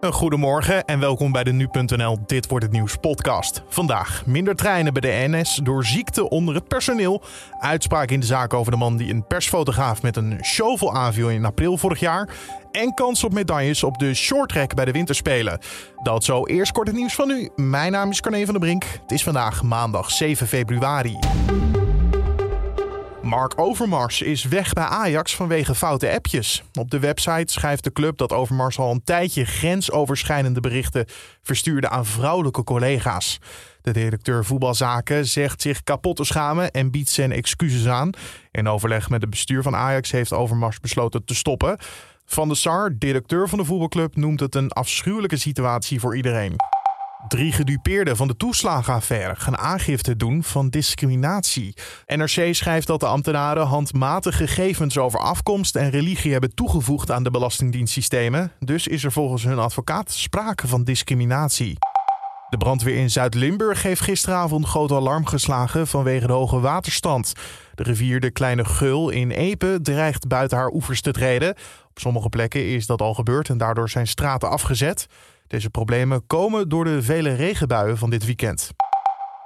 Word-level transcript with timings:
Een 0.00 0.12
goedemorgen 0.12 0.84
en 0.84 1.00
welkom 1.00 1.32
bij 1.32 1.44
de 1.44 1.52
Nu.nl 1.52 2.18
Dit 2.26 2.48
Wordt 2.48 2.64
Het 2.64 2.74
Nieuws 2.74 2.96
podcast. 2.96 3.62
Vandaag 3.68 4.26
minder 4.26 4.56
treinen 4.56 4.92
bij 4.92 5.00
de 5.00 5.28
NS 5.28 5.60
door 5.62 5.84
ziekte 5.84 6.28
onder 6.28 6.54
het 6.54 6.68
personeel. 6.68 7.22
Uitspraak 7.58 8.10
in 8.10 8.20
de 8.20 8.26
zaak 8.26 8.54
over 8.54 8.72
de 8.72 8.78
man 8.78 8.96
die 8.96 9.12
een 9.12 9.26
persfotograaf 9.26 10.02
met 10.02 10.16
een 10.16 10.38
shovel 10.42 10.94
aanviel 10.94 11.30
in 11.30 11.44
april 11.44 11.76
vorig 11.76 12.00
jaar. 12.00 12.28
En 12.72 12.94
kans 12.94 13.24
op 13.24 13.32
medailles 13.32 13.84
op 13.84 13.98
de 13.98 14.14
shorttrack 14.14 14.74
bij 14.74 14.84
de 14.84 14.92
winterspelen. 14.92 15.58
Dat 16.02 16.24
zo 16.24 16.46
eerst 16.46 16.72
kort 16.72 16.86
het 16.86 16.96
nieuws 16.96 17.14
van 17.14 17.28
nu. 17.28 17.50
Mijn 17.56 17.92
naam 17.92 18.10
is 18.10 18.20
Carne 18.20 18.44
van 18.44 18.54
der 18.54 18.62
Brink. 18.62 18.84
Het 18.84 19.12
is 19.12 19.22
vandaag 19.22 19.62
maandag 19.62 20.10
7 20.10 20.46
februari. 20.46 21.18
Mark 23.22 23.52
Overmars 23.56 24.22
is 24.22 24.44
weg 24.44 24.72
bij 24.72 24.84
Ajax 24.84 25.34
vanwege 25.36 25.74
foute 25.74 26.12
appjes. 26.12 26.62
Op 26.78 26.90
de 26.90 26.98
website 26.98 27.52
schrijft 27.52 27.84
de 27.84 27.92
club 27.92 28.18
dat 28.18 28.32
Overmars 28.32 28.78
al 28.78 28.90
een 28.90 29.04
tijdje 29.04 29.44
grensoverschrijdende 29.44 30.60
berichten 30.60 31.04
verstuurde 31.42 31.88
aan 31.88 32.06
vrouwelijke 32.06 32.64
collega's. 32.64 33.38
De 33.82 33.90
directeur 33.90 34.44
voetbalzaken 34.44 35.26
zegt 35.26 35.62
zich 35.62 35.82
kapot 35.82 36.16
te 36.16 36.24
schamen 36.24 36.70
en 36.70 36.90
biedt 36.90 37.08
zijn 37.08 37.32
excuses 37.32 37.86
aan. 37.86 38.10
In 38.50 38.68
overleg 38.68 39.10
met 39.10 39.20
het 39.20 39.30
bestuur 39.30 39.62
van 39.62 39.76
Ajax 39.76 40.10
heeft 40.10 40.32
Overmars 40.32 40.80
besloten 40.80 41.24
te 41.24 41.34
stoppen. 41.34 41.78
Van 42.24 42.48
der 42.48 42.56
Sar, 42.56 42.98
directeur 42.98 43.48
van 43.48 43.58
de 43.58 43.64
voetbalclub, 43.64 44.16
noemt 44.16 44.40
het 44.40 44.54
een 44.54 44.70
afschuwelijke 44.70 45.36
situatie 45.36 46.00
voor 46.00 46.16
iedereen. 46.16 46.56
Drie 47.28 47.52
gedupeerden 47.52 48.16
van 48.16 48.28
de 48.28 48.36
toeslagenaffaire 48.36 49.36
gaan 49.36 49.58
aangifte 49.58 50.16
doen 50.16 50.42
van 50.42 50.68
discriminatie. 50.68 51.74
NRC 52.06 52.54
schrijft 52.54 52.86
dat 52.86 53.00
de 53.00 53.06
ambtenaren 53.06 53.66
handmatig 53.66 54.36
gegevens 54.36 54.98
over 54.98 55.20
afkomst 55.20 55.76
en 55.76 55.90
religie 55.90 56.32
hebben 56.32 56.54
toegevoegd 56.54 57.10
aan 57.10 57.22
de 57.22 57.30
belastingdienstsystemen. 57.30 58.52
Dus 58.58 58.86
is 58.86 59.04
er 59.04 59.12
volgens 59.12 59.44
hun 59.44 59.58
advocaat 59.58 60.10
sprake 60.12 60.68
van 60.68 60.84
discriminatie. 60.84 61.78
De 62.48 62.56
brandweer 62.56 62.96
in 62.96 63.10
Zuid-Limburg 63.10 63.82
heeft 63.82 64.00
gisteravond 64.00 64.66
groot 64.66 64.92
alarm 64.92 65.26
geslagen 65.26 65.86
vanwege 65.86 66.26
de 66.26 66.32
hoge 66.32 66.60
waterstand. 66.60 67.32
De 67.74 67.82
rivier 67.82 68.20
de 68.20 68.30
Kleine 68.30 68.64
Geul 68.64 69.10
in 69.10 69.30
Epe 69.30 69.78
dreigt 69.82 70.28
buiten 70.28 70.58
haar 70.58 70.70
oevers 70.72 71.00
te 71.00 71.10
treden. 71.10 71.50
Op 71.90 71.98
sommige 71.98 72.28
plekken 72.28 72.66
is 72.66 72.86
dat 72.86 73.02
al 73.02 73.14
gebeurd 73.14 73.48
en 73.48 73.58
daardoor 73.58 73.88
zijn 73.88 74.06
straten 74.06 74.50
afgezet. 74.50 75.06
Deze 75.50 75.70
problemen 75.70 76.26
komen 76.26 76.68
door 76.68 76.84
de 76.84 77.02
vele 77.02 77.34
regenbuien 77.34 77.98
van 77.98 78.10
dit 78.10 78.24
weekend. 78.24 78.70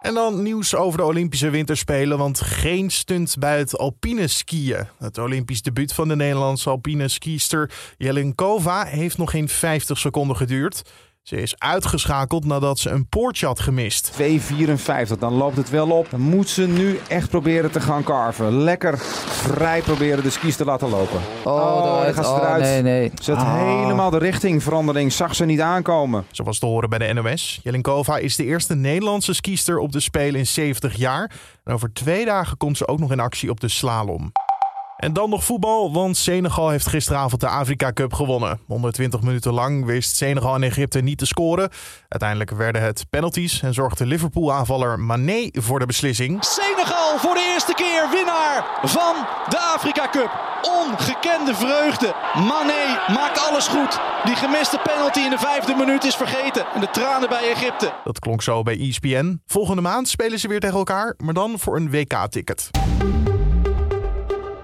En 0.00 0.14
dan 0.14 0.42
nieuws 0.42 0.74
over 0.74 0.98
de 0.98 1.04
Olympische 1.04 1.50
Winterspelen, 1.50 2.18
want 2.18 2.40
geen 2.40 2.90
stunt 2.90 3.36
bij 3.38 3.58
het 3.58 3.78
alpine 3.78 4.26
skiën. 4.26 4.86
Het 4.98 5.18
Olympisch 5.18 5.62
debuut 5.62 5.92
van 5.92 6.08
de 6.08 6.16
Nederlandse 6.16 6.70
alpine 6.70 7.08
skiester 7.08 7.70
Jelenkova 7.98 8.84
heeft 8.84 9.18
nog 9.18 9.30
geen 9.30 9.48
50 9.48 9.98
seconden 9.98 10.36
geduurd. 10.36 10.82
Ze 11.22 11.36
is 11.36 11.54
uitgeschakeld 11.58 12.44
nadat 12.44 12.78
ze 12.78 12.90
een 12.90 13.08
poortje 13.08 13.46
had 13.46 13.60
gemist. 13.60 14.12
2,54, 14.20 15.18
dan 15.18 15.32
loopt 15.32 15.56
het 15.56 15.70
wel 15.70 15.90
op. 15.90 16.10
Dan 16.10 16.20
moet 16.20 16.48
ze 16.48 16.66
nu 16.66 16.98
echt 17.08 17.30
proberen 17.30 17.70
te 17.70 17.80
gaan 17.80 18.02
carven. 18.02 18.52
Lekker 18.62 18.98
vrij 18.98 19.80
proberen 19.82 20.22
de 20.22 20.30
skis 20.30 20.56
te 20.56 20.64
laten 20.64 20.88
lopen. 20.88 21.20
Oh, 21.44 21.54
Oh, 21.54 22.02
daar 22.02 22.14
gaat 22.14 22.24
ze 22.24 22.30
Oh, 22.30 22.36
eruit. 22.38 22.62
nee, 22.62 22.82
nee. 22.82 23.12
Ze 23.22 23.32
had 23.32 23.46
Ah. 23.46 23.54
helemaal 23.80 24.10
de 24.10 24.18
richtingverandering, 24.18 25.12
zag 25.12 25.34
ze 25.34 25.44
niet 25.44 25.60
aankomen. 25.60 26.24
Zoals 26.30 26.58
te 26.58 26.66
horen 26.66 26.88
bij 26.88 26.98
de 26.98 27.12
NOS. 27.12 27.60
Jelenkova 27.62 28.16
is 28.18 28.36
de 28.36 28.44
eerste 28.44 28.74
Nederlandse 28.74 29.34
skiester 29.34 29.78
op 29.78 29.92
de 29.92 30.00
Spelen 30.00 30.38
in 30.40 30.46
70 30.46 30.96
jaar. 30.96 31.30
En 31.64 31.74
over 31.74 31.92
twee 31.92 32.24
dagen 32.24 32.56
komt 32.56 32.76
ze 32.76 32.88
ook 32.88 32.98
nog 32.98 33.12
in 33.12 33.20
actie 33.20 33.50
op 33.50 33.60
de 33.60 33.68
slalom. 33.68 34.32
En 35.00 35.12
dan 35.12 35.30
nog 35.30 35.44
voetbal, 35.44 35.92
want 35.92 36.16
Senegal 36.16 36.68
heeft 36.68 36.86
gisteravond 36.86 37.40
de 37.40 37.48
Afrika 37.48 37.92
Cup 37.92 38.12
gewonnen. 38.12 38.60
120 38.66 39.22
minuten 39.22 39.52
lang 39.52 39.84
wist 39.84 40.16
Senegal 40.16 40.54
en 40.54 40.62
Egypte 40.62 41.00
niet 41.00 41.18
te 41.18 41.26
scoren. 41.26 41.70
Uiteindelijk 42.08 42.50
werden 42.50 42.82
het 42.82 43.06
penalties 43.10 43.62
en 43.62 43.74
zorgde 43.74 44.06
Liverpool-aanvaller 44.06 44.98
Mané 44.98 45.48
voor 45.52 45.78
de 45.78 45.86
beslissing. 45.86 46.44
Senegal 46.44 47.18
voor 47.18 47.34
de 47.34 47.50
eerste 47.52 47.74
keer 47.74 48.08
winnaar 48.10 48.80
van 48.82 49.14
de 49.48 49.58
Afrika 49.58 50.08
Cup. 50.08 50.48
Ongekende 50.62 51.54
vreugde. 51.54 52.14
Mané 52.34 53.14
maakt 53.14 53.48
alles 53.48 53.68
goed. 53.68 54.00
Die 54.24 54.36
gemiste 54.36 54.78
penalty 54.82 55.20
in 55.20 55.30
de 55.30 55.38
vijfde 55.38 55.74
minuut 55.74 56.04
is 56.04 56.14
vergeten. 56.16 56.66
En 56.74 56.80
de 56.80 56.90
tranen 56.90 57.28
bij 57.28 57.50
Egypte. 57.50 57.92
Dat 58.04 58.18
klonk 58.18 58.42
zo 58.42 58.62
bij 58.62 58.78
ESPN. 58.78 59.42
Volgende 59.46 59.82
maand 59.82 60.08
spelen 60.08 60.38
ze 60.38 60.48
weer 60.48 60.60
tegen 60.60 60.78
elkaar, 60.78 61.14
maar 61.18 61.34
dan 61.34 61.58
voor 61.58 61.76
een 61.76 61.90
WK-ticket. 61.90 62.70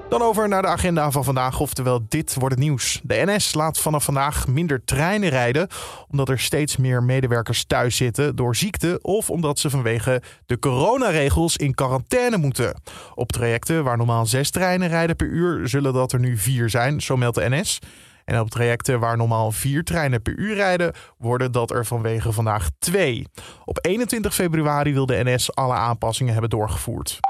Dan 0.08 0.22
over 0.22 0.48
naar 0.48 0.62
de 0.62 0.68
agenda 0.68 1.10
van 1.10 1.24
vandaag, 1.24 1.60
oftewel 1.60 2.00
dit 2.08 2.34
wordt 2.34 2.54
het 2.54 2.64
nieuws. 2.64 3.00
De 3.02 3.22
NS 3.26 3.54
laat 3.54 3.78
vanaf 3.78 4.04
vandaag 4.04 4.46
minder 4.46 4.84
treinen 4.84 5.28
rijden, 5.28 5.68
omdat 6.10 6.28
er 6.28 6.38
steeds 6.38 6.76
meer 6.76 7.02
medewerkers 7.02 7.64
thuis 7.64 7.96
zitten 7.96 8.36
door 8.36 8.56
ziekte 8.56 8.98
of 9.02 9.30
omdat 9.30 9.58
ze 9.58 9.70
vanwege 9.70 10.22
de 10.46 10.58
coronaregels 10.58 11.56
in 11.56 11.74
quarantaine 11.74 12.36
moeten. 12.36 12.80
Op 13.14 13.32
trajecten 13.32 13.84
waar 13.84 13.96
normaal 13.96 14.26
zes 14.26 14.50
treinen 14.50 14.88
rijden 14.88 15.16
per 15.16 15.26
uur, 15.26 15.68
zullen 15.68 15.92
dat 15.92 16.12
er 16.12 16.20
nu 16.20 16.36
vier 16.36 16.70
zijn, 16.70 17.00
zo 17.00 17.16
meldt 17.16 17.36
de 17.36 17.48
NS. 17.48 17.78
En 18.24 18.40
op 18.40 18.50
trajecten 18.50 19.00
waar 19.00 19.16
normaal 19.16 19.52
vier 19.52 19.84
treinen 19.84 20.22
per 20.22 20.36
uur 20.36 20.54
rijden, 20.54 20.92
worden 21.18 21.52
dat 21.52 21.70
er 21.70 21.86
vanwege 21.86 22.32
vandaag 22.32 22.68
twee. 22.78 23.26
Op 23.64 23.78
21 23.80 24.34
februari 24.34 24.92
wil 24.92 25.06
de 25.06 25.20
NS 25.24 25.54
alle 25.54 25.74
aanpassingen 25.74 26.32
hebben 26.32 26.50
doorgevoerd. 26.50 27.20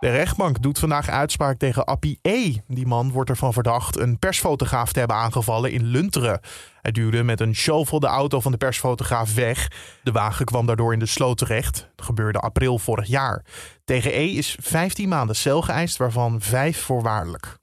De 0.00 0.10
rechtbank 0.10 0.62
doet 0.62 0.78
vandaag 0.78 1.08
uitspraak 1.08 1.58
tegen 1.58 1.84
Appie 1.84 2.18
E. 2.22 2.54
Die 2.66 2.86
man 2.86 3.10
wordt 3.10 3.30
ervan 3.30 3.52
verdacht 3.52 3.98
een 3.98 4.18
persfotograaf 4.18 4.92
te 4.92 4.98
hebben 4.98 5.16
aangevallen 5.16 5.72
in 5.72 5.84
Lunteren. 5.84 6.40
Hij 6.82 6.92
duwde 6.92 7.22
met 7.22 7.40
een 7.40 7.54
shovel 7.54 8.00
de 8.00 8.06
auto 8.06 8.40
van 8.40 8.52
de 8.52 8.58
persfotograaf 8.58 9.34
weg. 9.34 9.70
De 10.02 10.12
wagen 10.12 10.44
kwam 10.44 10.66
daardoor 10.66 10.92
in 10.92 10.98
de 10.98 11.06
sloot 11.06 11.38
terecht. 11.38 11.88
Dat 11.96 12.06
gebeurde 12.06 12.38
april 12.38 12.78
vorig 12.78 13.06
jaar. 13.06 13.44
Tegen 13.84 14.18
E 14.18 14.26
is 14.26 14.56
15 14.60 15.08
maanden 15.08 15.36
cel 15.36 15.62
geëist, 15.62 15.96
waarvan 15.96 16.40
5 16.40 16.80
voorwaardelijk. 16.80 17.58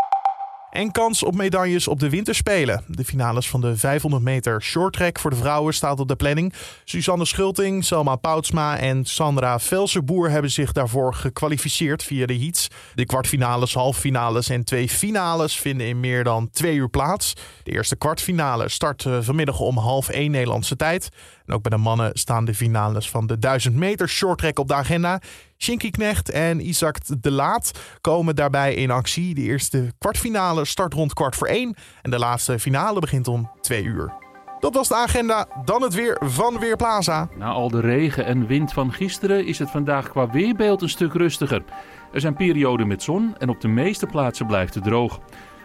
En 0.72 0.92
kans 0.92 1.24
op 1.24 1.36
medailles 1.36 1.88
op 1.88 2.00
de 2.00 2.10
winterspelen. 2.10 2.84
De 2.88 3.06
finales 3.06 3.50
van 3.50 3.62
de 3.62 3.78
500 3.78 4.24
meter 4.24 4.62
shorttrack 4.62 5.20
voor 5.20 5.30
de 5.30 5.36
vrouwen 5.36 5.74
staat 5.74 6.00
op 6.00 6.08
de 6.08 6.16
planning. 6.16 6.54
Suzanne 6.84 7.26
Schulting, 7.26 7.86
Selma 7.86 8.16
Poutsma 8.16 8.78
en 8.78 9.06
Sandra 9.06 9.60
Velserboer 9.60 10.30
hebben 10.30 10.52
zich 10.52 10.72
daarvoor 10.72 11.14
gekwalificeerd 11.14 12.04
via 12.04 12.26
de 12.26 12.38
heats. 12.38 12.68
De 12.96 13.06
kwartfinales, 13.06 13.74
halffinales 13.74 14.50
en 14.50 14.64
twee 14.64 14.90
finales 14.90 15.60
vinden 15.60 15.88
in 15.88 16.00
meer 16.00 16.24
dan 16.24 16.50
twee 16.50 16.76
uur 16.76 16.90
plaats. 16.90 17.34
De 17.64 17.72
eerste 17.72 17.96
kwartfinale 17.96 18.70
start 18.70 19.06
eh, 19.06 19.18
vanmiddag 19.22 19.60
om 19.60 19.78
half 19.78 20.10
één 20.10 20.32
Nederlandse 20.32 20.76
tijd. 20.76 21.10
En 21.46 21.54
ook 21.54 21.62
bij 21.62 21.72
de 21.72 21.84
mannen 21.84 22.12
staan 22.14 22.46
de 22.46 22.54
finales 22.54 23.10
van 23.10 23.28
de 23.28 23.40
1000 23.40 23.76
meter 23.76 24.10
shorttrack 24.10 24.60
op 24.60 24.68
de 24.68 24.74
agenda. 24.74 25.22
Shinky 25.58 25.90
Knecht 25.90 26.30
en 26.30 26.68
Isaac 26.68 26.98
de 27.22 27.32
Laat 27.32 27.72
komen 28.02 28.36
daarbij 28.36 28.74
in 28.74 28.92
actie. 28.92 29.36
De 29.36 29.42
eerste 29.42 29.92
kwartfinale 29.98 30.66
start 30.66 30.94
rond 30.94 31.14
kwart 31.14 31.36
voor 31.36 31.48
één. 31.48 31.76
En 32.02 32.12
de 32.12 32.20
laatste 32.20 32.60
finale 32.60 33.00
begint 33.00 33.28
om 33.28 33.52
twee 33.62 33.84
uur. 33.84 34.14
Dat 34.60 34.74
was 34.74 34.88
de 34.88 34.96
agenda. 34.96 35.48
Dan 35.66 35.82
het 35.82 35.94
weer 35.94 36.22
van 36.26 36.60
Weerplaza. 36.60 37.30
Na 37.38 37.50
al 37.50 37.70
de 37.70 37.80
regen 37.80 38.26
en 38.26 38.48
wind 38.48 38.74
van 38.74 38.94
gisteren 38.94 39.46
is 39.46 39.60
het 39.60 39.72
vandaag 39.72 40.10
qua 40.10 40.30
weerbeeld 40.30 40.82
een 40.82 40.90
stuk 40.90 41.14
rustiger. 41.14 41.64
Er 42.12 42.22
zijn 42.22 42.36
perioden 42.36 42.88
met 42.88 43.04
zon 43.04 43.36
en 43.38 43.50
op 43.50 43.62
de 43.62 43.68
meeste 43.68 44.06
plaatsen 44.06 44.48
blijft 44.48 44.74
het 44.74 44.84
droog. 44.84 45.20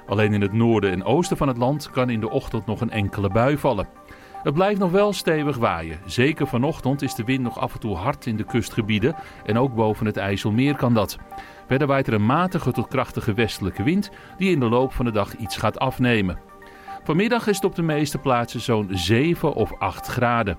Alleen 0.06 0.32
in 0.32 0.41
het 0.41 0.53
noorden 0.53 0.91
en 0.91 1.04
oosten 1.04 1.36
van 1.36 1.48
het 1.48 1.56
land 1.56 1.91
kan 1.91 2.10
in 2.10 2.20
de 2.20 2.30
ochtend 2.30 2.66
nog 2.66 2.80
een 2.80 2.91
enkele 2.91 3.28
bui 3.28 3.59
vallen. 3.59 3.88
Het 4.42 4.54
blijft 4.54 4.80
nog 4.80 4.91
wel 4.91 5.12
stevig 5.12 5.56
waaien. 5.56 5.98
Zeker 6.06 6.47
vanochtend 6.47 7.03
is 7.03 7.14
de 7.14 7.25
wind 7.25 7.42
nog 7.42 7.58
af 7.58 7.75
en 7.75 7.80
toe 7.80 7.97
hard 7.97 8.26
in 8.26 8.36
de 8.36 8.44
kustgebieden 8.44 9.14
en 9.44 9.58
ook 9.58 9.75
boven 9.75 10.06
het 10.06 10.16
IJsselmeer 10.16 10.76
kan 10.76 10.94
dat. 10.94 11.19
Verder 11.66 11.86
waait 11.86 12.06
er 12.06 12.12
een 12.12 12.26
matige 12.26 12.72
tot 12.72 12.88
krachtige 12.88 13.32
westelijke 13.32 13.82
wind 13.82 14.10
die 14.38 14.50
in 14.50 14.60
de 14.60 14.69
loop 14.69 14.92
van 14.92 15.04
de 15.04 15.10
dag 15.10 15.36
iets 15.36 15.56
gaat 15.56 15.78
afnemen. 15.78 16.38
Vanmiddag 17.04 17.47
is 17.47 17.56
het 17.56 17.64
op 17.64 17.75
de 17.75 17.82
meeste 17.82 18.19
plaatsen 18.19 18.60
zo'n 18.60 18.88
7 18.91 19.53
of 19.53 19.72
8 19.78 20.06
graden. 20.06 20.59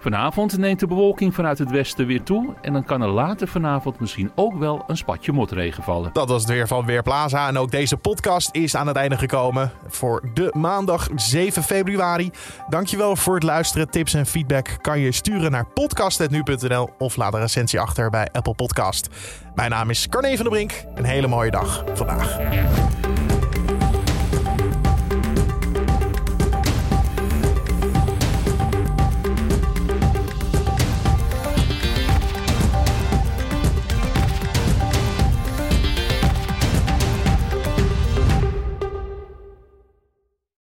Vanavond 0.00 0.58
neemt 0.58 0.80
de 0.80 0.86
bewolking 0.86 1.34
vanuit 1.34 1.58
het 1.58 1.70
westen 1.70 2.06
weer 2.06 2.22
toe 2.22 2.54
en 2.62 2.72
dan 2.72 2.84
kan 2.84 3.02
er 3.02 3.08
later 3.08 3.48
vanavond 3.48 4.00
misschien 4.00 4.30
ook 4.34 4.58
wel 4.58 4.84
een 4.86 4.96
spatje 4.96 5.32
motregen 5.32 5.82
vallen. 5.82 6.10
Dat 6.12 6.28
was 6.28 6.42
het 6.42 6.50
weer 6.50 6.66
van 6.66 6.86
Weerplaza. 6.86 7.48
En 7.48 7.58
ook 7.58 7.70
deze 7.70 7.96
podcast 7.96 8.48
is 8.52 8.76
aan 8.76 8.86
het 8.86 8.96
einde 8.96 9.18
gekomen 9.18 9.70
voor 9.86 10.22
de 10.34 10.54
maandag 10.56 11.08
7 11.14 11.62
februari. 11.62 12.30
Dankjewel 12.68 13.16
voor 13.16 13.34
het 13.34 13.42
luisteren. 13.42 13.90
Tips 13.90 14.14
en 14.14 14.26
feedback 14.26 14.76
kan 14.80 14.98
je 14.98 15.12
sturen 15.12 15.50
naar 15.50 15.66
podcast.nu.nl 15.66 16.90
of 16.98 17.16
laat 17.16 17.34
een 17.34 17.40
recensie 17.40 17.80
achter 17.80 18.10
bij 18.10 18.28
Apple 18.32 18.54
Podcast. 18.54 19.08
Mijn 19.54 19.70
naam 19.70 19.90
is 19.90 20.08
Carne 20.08 20.36
van 20.36 20.44
der 20.44 20.52
Brink. 20.52 20.84
Een 20.94 21.04
hele 21.04 21.26
mooie 21.26 21.50
dag 21.50 21.84
vandaag. 21.94 22.38